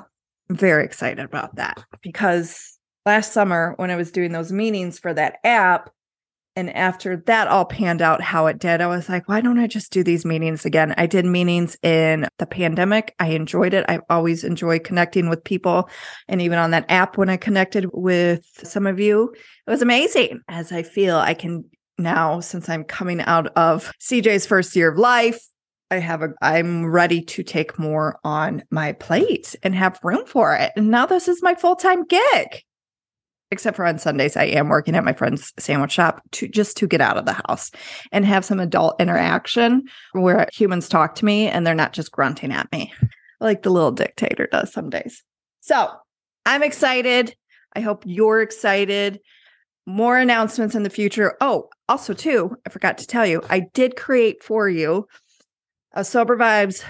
I'm 0.49 0.55
very 0.55 0.85
excited 0.85 1.19
about 1.19 1.57
that 1.57 1.83
because 2.01 2.79
last 3.05 3.33
summer 3.33 3.73
when 3.75 3.91
I 3.91 3.97
was 3.97 4.09
doing 4.09 4.31
those 4.31 4.53
meetings 4.53 4.97
for 4.97 5.13
that 5.13 5.39
app, 5.43 5.89
and 6.57 6.75
after 6.75 7.17
that 7.27 7.47
all 7.47 7.65
panned 7.65 8.01
out 8.01 8.19
how 8.19 8.47
it 8.47 8.57
did, 8.57 8.81
I 8.81 8.87
was 8.87 9.07
like, 9.07 9.29
why 9.29 9.41
don't 9.41 9.59
I 9.59 9.67
just 9.67 9.91
do 9.91 10.03
these 10.03 10.25
meetings 10.25 10.65
again? 10.65 10.95
I 10.97 11.05
did 11.05 11.23
meetings 11.23 11.77
in 11.83 12.27
the 12.39 12.47
pandemic. 12.47 13.13
I 13.19 13.27
enjoyed 13.27 13.75
it. 13.75 13.85
I've 13.87 14.01
always 14.09 14.43
enjoy 14.43 14.79
connecting 14.79 15.29
with 15.29 15.43
people. 15.43 15.87
And 16.27 16.41
even 16.41 16.57
on 16.57 16.71
that 16.71 16.89
app, 16.89 17.15
when 17.15 17.29
I 17.29 17.37
connected 17.37 17.85
with 17.93 18.43
some 18.63 18.87
of 18.87 18.99
you, 18.99 19.35
it 19.67 19.69
was 19.69 19.83
amazing 19.83 20.39
as 20.47 20.71
I 20.71 20.81
feel 20.81 21.17
I 21.17 21.35
can 21.35 21.63
now, 21.99 22.39
since 22.39 22.69
I'm 22.69 22.83
coming 22.83 23.21
out 23.21 23.47
of 23.55 23.91
CJ's 24.01 24.47
first 24.47 24.75
year 24.75 24.91
of 24.91 24.97
life, 24.97 25.39
I 25.91 25.99
have 25.99 26.23
a 26.23 26.29
I'm 26.41 26.87
ready 26.87 27.21
to 27.21 27.43
take 27.43 27.77
more 27.77 28.17
on 28.23 28.63
my 28.71 28.93
plate 28.93 29.55
and 29.61 29.75
have 29.75 29.99
room 30.01 30.25
for 30.25 30.55
it. 30.55 30.71
And 30.75 30.89
now 30.89 31.05
this 31.05 31.27
is 31.27 31.43
my 31.43 31.53
full-time 31.53 32.05
gig. 32.07 32.63
Except 33.49 33.77
for 33.77 33.85
on 33.85 33.97
Sundays, 33.97 34.35
I 34.35 34.43
am 34.45 34.67
working 34.67 34.95
at 34.95 35.05
my 35.05 35.13
friend's 35.13 35.53
sandwich 35.57 35.93
shop 35.93 36.21
to 36.33 36.49
just 36.49 36.75
to 36.77 36.87
get 36.87 36.99
out 36.99 37.17
of 37.17 37.25
the 37.25 37.41
house 37.47 37.71
and 38.11 38.25
have 38.25 38.43
some 38.43 38.59
adult 38.59 38.99
interaction 38.99 39.83
where 40.11 40.47
humans 40.51 40.89
talk 40.89 41.15
to 41.15 41.25
me 41.25 41.47
and 41.47 41.65
they're 41.65 41.73
not 41.73 41.93
just 41.93 42.11
grunting 42.11 42.51
at 42.51 42.69
me 42.73 42.93
like 43.39 43.63
the 43.63 43.69
little 43.69 43.91
dictator 43.91 44.47
does 44.51 44.73
some 44.73 44.89
days. 44.89 45.23
So 45.61 45.89
I'm 46.45 46.63
excited. 46.63 47.35
I 47.75 47.81
hope 47.81 48.03
you're 48.05 48.41
excited. 48.41 49.19
More 49.85 50.17
announcements 50.17 50.75
in 50.75 50.83
the 50.83 50.89
future. 50.89 51.37
Oh, 51.39 51.69
also, 51.87 52.13
too, 52.13 52.57
I 52.65 52.69
forgot 52.69 52.97
to 52.97 53.07
tell 53.07 53.25
you, 53.25 53.41
I 53.49 53.61
did 53.73 53.95
create 53.95 54.43
for 54.43 54.67
you 54.67 55.07
a 55.93 56.03
Sober 56.03 56.35
Vibes 56.35 56.83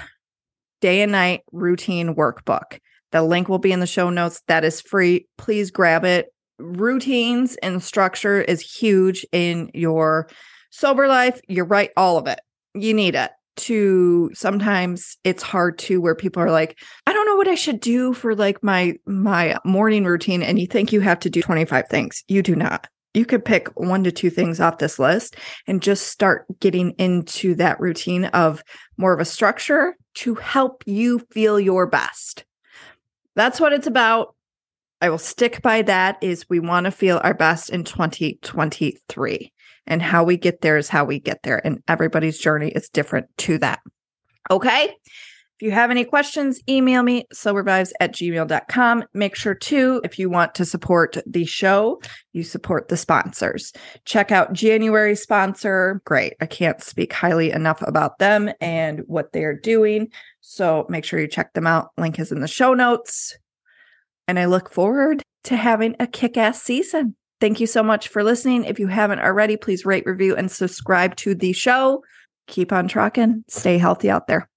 day 0.82 1.02
and 1.02 1.12
night 1.12 1.42
routine 1.52 2.16
workbook. 2.16 2.80
The 3.12 3.22
link 3.22 3.48
will 3.48 3.60
be 3.60 3.72
in 3.72 3.80
the 3.80 3.88
show 3.88 4.10
notes. 4.10 4.42
That 4.48 4.66
is 4.66 4.82
free. 4.82 5.28
Please 5.38 5.72
grab 5.72 6.04
it. 6.04 6.28
Routines 6.60 7.56
and 7.58 7.82
structure 7.84 8.42
is 8.42 8.62
huge 8.62 9.26
in 9.32 9.70
your 9.74 10.28
sober 10.72 11.08
life. 11.08 11.40
You're 11.48 11.66
right, 11.66 11.92
all 11.96 12.18
of 12.18 12.28
it. 12.28 12.40
You 12.74 12.94
need 12.94 13.16
it 13.16 13.32
to 13.58 14.30
sometimes 14.36 15.18
it's 15.24 15.42
hard 15.42 15.80
to 15.80 16.00
where 16.00 16.14
people 16.14 16.44
are 16.44 16.52
like 16.52 16.78
i 17.08 17.12
don't 17.12 17.26
know 17.26 17.36
what 17.36 17.48
i 17.48 17.56
should 17.56 17.80
do 17.80 18.14
for 18.14 18.36
like 18.36 18.64
my 18.64 18.94
my 19.08 19.58
morning 19.66 20.06
routine 20.06 20.44
and 20.44 20.60
you 20.60 20.68
think 20.68 20.94
you 20.94 21.00
have 21.00 21.18
to 21.18 21.28
do 21.28 21.42
25 21.42 21.88
things 21.88 22.24
you 22.28 22.44
do 22.44 22.56
not 22.56 22.88
you 23.18 23.26
could 23.26 23.44
pick 23.44 23.68
one 23.80 24.04
to 24.04 24.12
two 24.12 24.30
things 24.30 24.60
off 24.60 24.78
this 24.78 25.00
list 25.00 25.38
and 25.66 25.82
just 25.82 26.08
start 26.08 26.46
getting 26.60 26.92
into 27.00 27.56
that 27.56 27.80
routine 27.80 28.26
of 28.26 28.62
more 28.96 29.12
of 29.12 29.20
a 29.20 29.26
structure 29.26 29.98
to 30.14 30.36
help 30.36 30.84
you 30.86 31.20
feel 31.32 31.60
your 31.60 31.88
best. 31.88 32.46
That's 33.36 33.60
what 33.60 33.74
it's 33.74 33.88
about. 33.88 34.36
I 35.02 35.10
will 35.10 35.18
stick 35.18 35.62
by 35.62 35.84
that 35.84 36.18
is 36.22 36.50
we 36.50 36.60
want 36.60 36.86
to 36.86 36.92
feel 36.92 37.22
our 37.24 37.34
best 37.34 37.70
in 37.70 37.84
2023 37.84 39.54
and 39.86 40.02
how 40.02 40.24
we 40.24 40.38
get 40.38 40.62
there 40.62 40.78
is 40.78 40.90
how 40.90 41.06
we 41.06 41.20
get 41.20 41.44
there 41.44 41.66
and 41.66 41.82
everybody's 41.88 42.40
journey 42.40 42.70
is 42.70 42.90
different 42.90 43.28
to 43.38 43.58
that. 43.60 43.80
Okay? 44.50 44.96
If 45.60 45.66
you 45.66 45.72
have 45.72 45.90
any 45.90 46.06
questions, 46.06 46.62
email 46.70 47.02
me 47.02 47.26
sobervibes 47.34 47.92
at 48.00 48.14
gmail.com. 48.14 49.06
Make 49.16 49.36
sure 49.36 49.56
to, 49.56 50.02
if 50.04 50.20
you 50.20 50.30
want 50.30 50.54
to 50.54 50.66
support 50.66 51.18
the 51.26 51.46
show, 51.46 52.00
you 52.32 52.44
support 52.44 52.90
the 52.90 52.98
sponsors. 52.98 53.74
Check 54.06 54.32
out 54.32 54.54
January 54.54 55.16
sponsor. 55.16 56.00
Great. 56.06 56.36
I 56.40 56.46
can't 56.46 56.84
speak 56.84 57.12
highly 57.12 57.50
enough 57.50 57.82
about 57.82 58.20
them 58.20 58.52
and 58.62 59.02
what 59.08 59.32
they're 59.32 59.58
doing. 59.58 60.10
So 60.42 60.86
make 60.90 61.06
sure 61.06 61.20
you 61.20 61.28
check 61.28 61.54
them 61.54 61.66
out. 61.66 61.90
Link 61.98 62.20
is 62.20 62.32
in 62.32 62.42
the 62.42 62.48
show 62.48 62.76
notes. 62.76 63.36
And 64.28 64.38
I 64.38 64.46
look 64.46 64.72
forward 64.72 65.24
to 65.46 65.56
having 65.56 65.96
a 66.00 66.08
kick 66.08 66.38
ass 66.38 66.62
season. 66.62 67.16
Thank 67.40 67.60
you 67.60 67.68
so 67.68 67.84
much 67.84 68.08
for 68.08 68.24
listening. 68.24 68.64
If 68.64 68.80
you 68.80 68.88
haven't 68.88 69.20
already, 69.20 69.58
please 69.58 69.86
rate, 69.86 70.06
review, 70.06 70.36
and 70.36 70.52
subscribe 70.52 71.16
to 71.18 71.36
the 71.36 71.54
show. 71.54 72.04
Keep 72.48 72.72
on 72.72 72.88
trucking. 72.88 73.44
Stay 73.48 73.78
healthy 73.78 74.10
out 74.10 74.28
there. 74.28 74.50